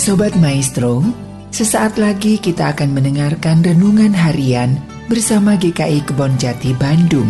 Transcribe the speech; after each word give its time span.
Sobat 0.00 0.32
Maestro, 0.40 1.04
sesaat 1.52 2.00
lagi 2.00 2.40
kita 2.40 2.72
akan 2.72 2.96
mendengarkan 2.96 3.60
renungan 3.60 4.16
harian 4.16 4.80
bersama 5.12 5.60
GKI 5.60 6.08
Kebon 6.08 6.40
Jati 6.40 6.72
Bandung. 6.72 7.28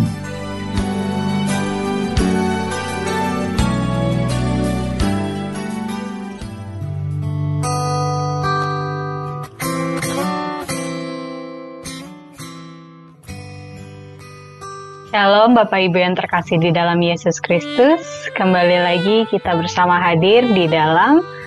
Shalom 15.11 15.59
Bapak 15.59 15.91
Ibu 15.91 15.99
yang 15.99 16.15
terkasih 16.15 16.63
di 16.63 16.71
dalam 16.71 17.03
Yesus 17.03 17.43
Kristus. 17.43 18.31
Kembali 18.39 18.79
lagi 18.79 19.27
kita 19.27 19.59
bersama 19.59 19.99
hadir 19.99 20.47
di 20.55 20.71
dalam 20.71 21.40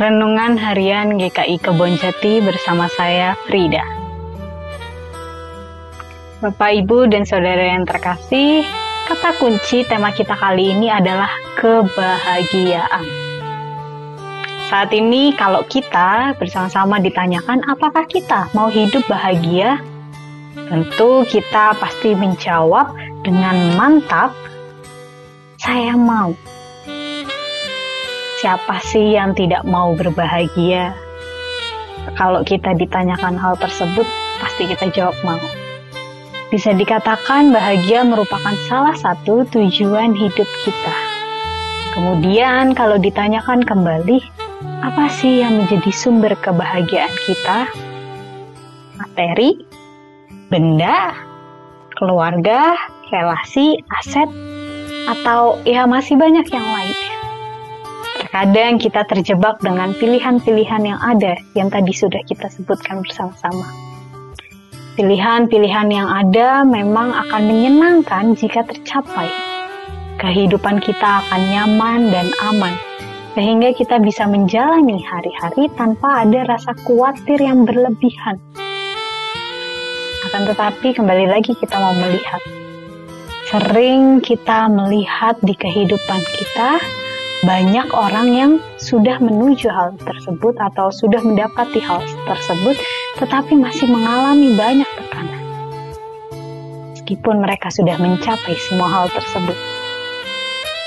Renungan 0.00 0.56
Harian 0.56 1.20
GKI 1.20 1.60
Kebon 1.60 1.92
Jati 2.00 2.40
bersama 2.40 2.88
saya 2.96 3.36
Frida. 3.44 3.84
Bapak, 6.40 6.72
Ibu, 6.72 7.12
dan 7.12 7.28
Saudara 7.28 7.76
yang 7.76 7.84
terkasih, 7.84 8.64
kata 9.04 9.36
kunci 9.36 9.84
tema 9.84 10.08
kita 10.08 10.32
kali 10.40 10.72
ini 10.72 10.88
adalah 10.88 11.28
kebahagiaan. 11.60 13.04
Saat 14.72 14.88
ini 14.96 15.36
kalau 15.36 15.68
kita 15.68 16.32
bersama-sama 16.40 16.96
ditanyakan 16.96 17.60
apakah 17.68 18.08
kita 18.08 18.48
mau 18.56 18.72
hidup 18.72 19.04
bahagia, 19.04 19.84
tentu 20.72 21.28
kita 21.28 21.76
pasti 21.76 22.16
menjawab 22.16 22.96
dengan 23.20 23.76
mantap, 23.76 24.32
saya 25.60 25.92
mau 25.92 26.32
siapa 28.40 28.80
sih 28.88 29.20
yang 29.20 29.36
tidak 29.36 29.60
mau 29.68 29.92
berbahagia? 29.92 30.96
Kalau 32.16 32.40
kita 32.40 32.72
ditanyakan 32.72 33.36
hal 33.36 33.60
tersebut, 33.60 34.08
pasti 34.40 34.64
kita 34.64 34.88
jawab 34.96 35.16
mau. 35.20 35.40
Bisa 36.48 36.72
dikatakan 36.72 37.52
bahagia 37.52 38.02
merupakan 38.02 38.56
salah 38.66 38.96
satu 38.96 39.44
tujuan 39.52 40.16
hidup 40.16 40.48
kita. 40.64 40.96
Kemudian 41.94 42.72
kalau 42.72 42.96
ditanyakan 42.96 43.62
kembali, 43.62 44.18
apa 44.80 45.04
sih 45.12 45.44
yang 45.44 45.60
menjadi 45.60 45.92
sumber 45.92 46.32
kebahagiaan 46.40 47.12
kita? 47.28 47.68
Materi, 48.96 49.60
benda, 50.48 51.12
keluarga, 51.94 52.74
relasi, 53.12 53.78
aset, 54.00 54.26
atau 55.06 55.60
ya 55.68 55.84
masih 55.84 56.16
banyak 56.16 56.48
yang 56.48 56.66
lainnya. 56.66 57.09
Terkadang 58.30 58.78
kita 58.78 59.02
terjebak 59.10 59.58
dengan 59.58 59.90
pilihan-pilihan 59.90 60.86
yang 60.86 61.02
ada 61.02 61.34
yang 61.58 61.66
tadi 61.66 61.90
sudah 61.90 62.22
kita 62.22 62.46
sebutkan 62.46 63.02
bersama-sama. 63.02 63.66
Pilihan-pilihan 64.94 65.90
yang 65.90 66.06
ada 66.06 66.62
memang 66.62 67.10
akan 67.10 67.42
menyenangkan 67.50 68.38
jika 68.38 68.62
tercapai. 68.62 69.26
Kehidupan 70.22 70.78
kita 70.78 71.26
akan 71.26 71.42
nyaman 71.50 72.14
dan 72.14 72.30
aman, 72.46 72.70
sehingga 73.34 73.74
kita 73.74 73.98
bisa 73.98 74.30
menjalani 74.30 75.02
hari-hari 75.02 75.66
tanpa 75.74 76.22
ada 76.22 76.54
rasa 76.54 76.70
khawatir 76.86 77.42
yang 77.42 77.66
berlebihan. 77.66 78.38
Akan 80.30 80.46
tetapi, 80.46 80.94
kembali 80.94 81.26
lagi 81.26 81.58
kita 81.58 81.82
mau 81.82 81.98
melihat, 81.98 82.38
sering 83.50 84.22
kita 84.22 84.70
melihat 84.70 85.34
di 85.42 85.58
kehidupan 85.58 86.22
kita 86.38 86.99
banyak 87.40 87.88
orang 87.96 88.28
yang 88.36 88.52
sudah 88.76 89.16
menuju 89.16 89.72
hal 89.72 89.96
tersebut 89.96 90.52
atau 90.60 90.92
sudah 90.92 91.24
mendapati 91.24 91.80
hal 91.80 92.04
tersebut, 92.28 92.76
tetapi 93.16 93.56
masih 93.56 93.88
mengalami 93.88 94.52
banyak 94.52 94.84
tekanan. 94.92 95.42
Meskipun 96.92 97.40
mereka 97.40 97.72
sudah 97.72 97.96
mencapai 97.96 98.60
semua 98.68 98.92
hal 98.92 99.06
tersebut, 99.08 99.56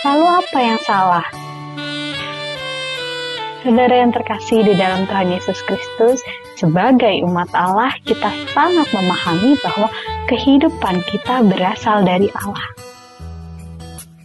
lalu 0.06 0.25
apa 0.30 0.59
yang 0.62 0.80
salah? 0.86 1.25
Saudara 3.66 3.96
yang 3.96 4.12
terkasih 4.13 4.62
di 4.62 4.78
dalam 4.78 5.09
Tuhan 5.09 5.34
Yesus 5.34 5.58
Kristus, 5.66 6.22
sebagai 6.53 7.24
umat 7.25 7.50
Allah, 7.58 7.97
kita 8.06 8.30
sangat 8.53 8.86
memahami 8.94 9.58
bahwa 9.63 9.90
kehidupan 10.30 11.02
kita 11.09 11.42
berasal 11.50 12.06
dari 12.06 12.30
Allah 12.38 12.83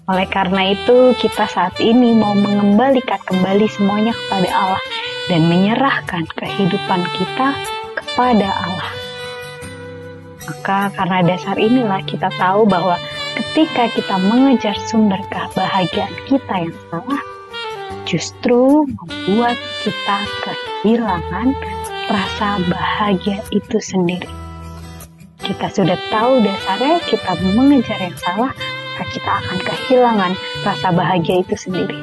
oleh 0.08 0.24
karena 0.24 0.72
itu, 0.72 1.12
kita 1.20 1.44
saat 1.44 1.76
ini 1.84 2.16
mau 2.16 2.32
mengembalikan 2.32 3.20
kembali 3.28 3.68
semuanya 3.68 4.16
kepada 4.16 4.48
Allah 4.48 4.84
dan 5.28 5.44
menyerahkan 5.52 6.24
kehidupan 6.32 7.04
kita 7.12 7.52
kepada 7.92 8.48
Allah. 8.48 8.92
Maka 10.48 10.88
karena 10.96 11.20
dasar 11.28 11.60
inilah 11.60 12.00
kita 12.08 12.32
tahu 12.40 12.64
bahwa 12.64 12.96
ketika 13.36 13.92
kita 13.92 14.16
mengejar 14.16 14.72
sumber 14.88 15.20
kebahagiaan 15.28 16.16
kita 16.24 16.54
yang 16.56 16.76
salah, 16.88 17.22
justru 18.08 18.88
membuat 18.88 19.60
kita 19.84 20.18
kehilangan 20.40 21.52
rasa 22.08 22.64
bahagia 22.64 23.44
itu 23.52 23.76
sendiri. 23.76 24.32
Kita 25.44 25.68
sudah 25.68 26.00
tahu 26.08 26.40
dasarnya 26.40 26.96
kita 27.04 27.32
mengejar 27.52 28.00
yang 28.00 28.16
salah, 28.16 28.52
maka 28.98 29.14
kita 29.14 29.30
akan 29.30 29.58
kehilangan 29.62 30.32
rasa 30.66 30.90
bahagia 30.90 31.46
itu 31.46 31.54
sendiri. 31.54 31.94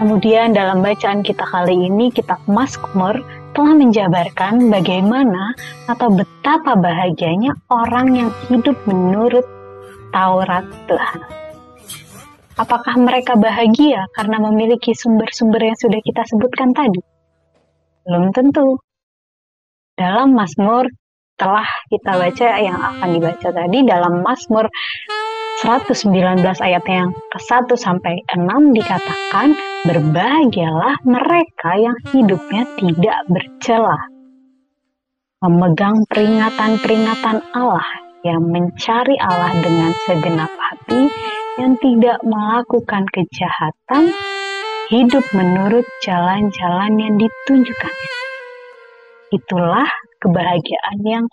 Kemudian 0.00 0.56
dalam 0.56 0.80
bacaan 0.80 1.20
kita 1.20 1.44
kali 1.44 1.76
ini, 1.92 2.08
kitab 2.08 2.40
Mazmur 2.48 3.20
telah 3.52 3.76
menjabarkan 3.76 4.72
bagaimana 4.72 5.52
atau 5.92 6.08
betapa 6.08 6.72
bahagianya 6.72 7.52
orang 7.68 8.16
yang 8.16 8.30
hidup 8.48 8.80
menurut 8.88 9.44
Taurat 10.08 10.64
Tuhan. 10.88 11.20
Apakah 12.56 12.96
mereka 12.96 13.36
bahagia 13.36 14.08
karena 14.16 14.40
memiliki 14.40 14.96
sumber-sumber 14.96 15.68
yang 15.68 15.76
sudah 15.76 16.00
kita 16.00 16.24
sebutkan 16.24 16.72
tadi? 16.72 17.04
Belum 18.08 18.32
tentu. 18.32 18.80
Dalam 20.00 20.32
Mazmur 20.32 20.88
telah 21.36 21.68
kita 21.92 22.12
baca 22.16 22.48
yang 22.56 22.80
akan 22.80 23.08
dibaca 23.12 23.48
tadi 23.52 23.78
dalam 23.84 24.24
Mazmur 24.24 24.72
119 25.60 26.12
ayat 26.40 26.84
yang 26.84 27.12
ke-1 27.32 27.68
sampai 27.76 28.24
6 28.28 28.76
dikatakan 28.76 29.56
berbahagialah 29.88 31.00
mereka 31.04 31.70
yang 31.76 31.96
hidupnya 32.12 32.64
tidak 32.80 33.18
bercela 33.28 34.00
memegang 35.44 36.00
peringatan-peringatan 36.08 37.44
Allah 37.52 37.88
yang 38.24 38.40
mencari 38.40 39.16
Allah 39.20 39.52
dengan 39.60 39.92
segenap 40.08 40.52
hati 40.56 41.12
yang 41.60 41.76
tidak 41.80 42.18
melakukan 42.24 43.04
kejahatan 43.12 44.12
hidup 44.88 45.24
menurut 45.36 45.84
jalan-jalan 46.00 46.92
yang 46.96 47.14
ditunjukkannya 47.20 48.12
itulah 49.32 49.88
kebahagiaan 50.26 50.98
yang 51.06 51.24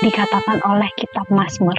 dikatakan 0.00 0.64
oleh 0.64 0.88
kitab 0.96 1.28
Mazmur. 1.28 1.76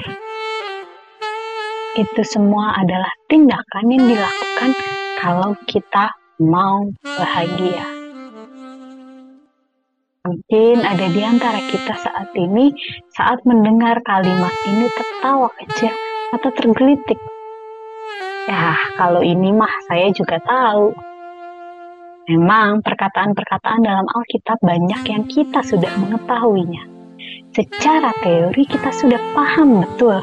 Itu 1.98 2.22
semua 2.22 2.78
adalah 2.78 3.10
tindakan 3.26 3.86
yang 3.90 4.06
dilakukan 4.06 4.72
kalau 5.18 5.58
kita 5.66 6.14
mau 6.38 6.94
bahagia. 7.02 7.90
Mungkin 10.30 10.86
ada 10.86 11.08
di 11.10 11.22
antara 11.26 11.58
kita 11.72 11.98
saat 11.98 12.30
ini, 12.38 12.70
saat 13.10 13.42
mendengar 13.48 13.98
kalimat 14.06 14.54
ini 14.70 14.86
tertawa 14.94 15.50
kecil 15.58 15.96
atau 16.38 16.50
tergelitik. 16.54 17.18
Ya, 18.46 18.78
kalau 19.00 19.26
ini 19.26 19.56
mah 19.56 19.72
saya 19.90 20.12
juga 20.14 20.38
tahu 20.44 20.94
Memang 22.28 22.84
perkataan-perkataan 22.84 23.88
dalam 23.88 24.04
Alkitab 24.04 24.60
banyak 24.60 25.02
yang 25.08 25.24
kita 25.32 25.64
sudah 25.64 25.88
mengetahuinya. 25.96 26.84
Secara 27.56 28.12
teori 28.20 28.68
kita 28.68 28.92
sudah 28.92 29.16
paham 29.32 29.80
betul 29.80 30.20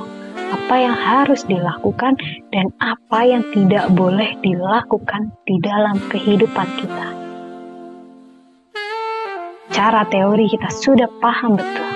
apa 0.53 0.75
yang 0.77 0.93
harus 0.93 1.49
dilakukan 1.49 2.21
dan 2.53 2.69
apa 2.85 3.25
yang 3.25 3.41
tidak 3.57 3.89
boleh 3.97 4.37
dilakukan 4.45 5.33
di 5.49 5.57
dalam 5.65 5.97
kehidupan 6.13 6.69
kita. 6.77 7.09
Cara 9.73 10.05
teori 10.05 10.45
kita 10.53 10.69
sudah 10.69 11.09
paham 11.25 11.57
betul. 11.57 11.89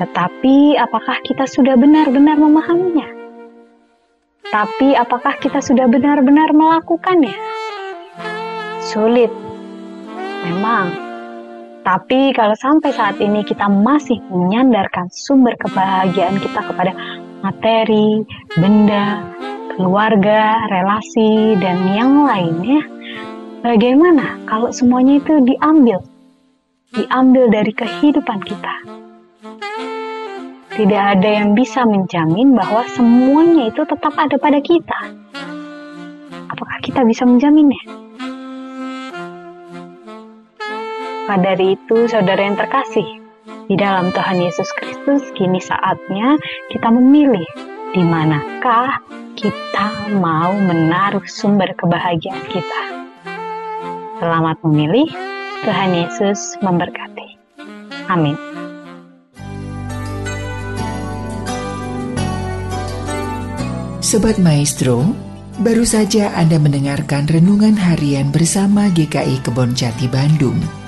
Tetapi 0.00 0.80
apakah 0.80 1.20
kita 1.20 1.44
sudah 1.44 1.76
benar-benar 1.76 2.40
memahaminya? 2.40 3.12
Tapi 4.48 4.96
apakah 4.96 5.36
kita 5.36 5.60
sudah 5.60 5.84
benar-benar 5.84 6.56
melakukannya? 6.56 7.47
Sulit. 8.88 9.28
Memang. 10.48 10.88
Tapi 11.84 12.32
kalau 12.32 12.56
sampai 12.56 12.92
saat 12.92 13.16
ini 13.20 13.44
kita 13.44 13.68
masih 13.68 14.20
menyandarkan 14.28 15.08
sumber 15.12 15.56
kebahagiaan 15.60 16.36
kita 16.40 16.60
kepada 16.64 16.92
materi, 17.40 18.24
benda, 18.56 19.24
keluarga, 19.76 20.68
relasi, 20.68 21.56
dan 21.60 21.80
yang 21.96 22.28
lainnya, 22.28 22.84
Bagaimana 23.58 24.38
kalau 24.46 24.70
semuanya 24.70 25.18
itu 25.18 25.42
diambil? 25.42 25.98
Diambil 26.94 27.50
dari 27.50 27.74
kehidupan 27.74 28.38
kita. 28.46 28.74
Tidak 30.78 31.02
ada 31.18 31.26
yang 31.26 31.58
bisa 31.58 31.82
menjamin 31.82 32.54
bahwa 32.54 32.86
semuanya 32.94 33.66
itu 33.66 33.82
tetap 33.82 34.14
ada 34.14 34.38
pada 34.38 34.62
kita. 34.62 35.10
Apakah 36.54 36.78
kita 36.86 37.02
bisa 37.02 37.26
menjaminnya? 37.26 38.07
Maka 41.28 41.44
dari 41.44 41.76
itu, 41.76 42.08
saudara 42.08 42.40
yang 42.40 42.56
terkasih, 42.56 43.04
di 43.68 43.76
dalam 43.76 44.08
Tuhan 44.16 44.40
Yesus 44.40 44.64
Kristus, 44.80 45.28
kini 45.36 45.60
saatnya 45.60 46.40
kita 46.72 46.88
memilih 46.88 47.44
di 47.92 48.00
manakah 48.00 48.96
kita 49.36 50.08
mau 50.24 50.56
menaruh 50.56 51.28
sumber 51.28 51.76
kebahagiaan 51.76 52.40
kita. 52.48 52.82
Selamat 54.24 54.56
memilih, 54.64 55.04
Tuhan 55.68 56.00
Yesus 56.00 56.56
memberkati. 56.64 57.28
Amin. 58.08 58.32
Sobat 64.00 64.40
Maestro, 64.40 65.04
baru 65.60 65.84
saja 65.84 66.32
Anda 66.32 66.56
mendengarkan 66.56 67.28
renungan 67.28 67.76
harian 67.76 68.32
bersama 68.32 68.88
GKI 68.88 69.44
Kebon 69.44 69.76
Jati 69.76 70.08
Bandung. 70.08 70.87